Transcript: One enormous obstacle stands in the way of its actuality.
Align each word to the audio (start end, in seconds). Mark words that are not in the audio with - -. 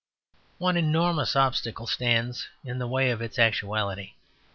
One 0.57 0.77
enormous 0.77 1.35
obstacle 1.35 1.85
stands 1.85 2.47
in 2.65 2.79
the 2.79 2.87
way 2.87 3.11
of 3.11 3.21
its 3.21 3.37
actuality. 3.37 4.13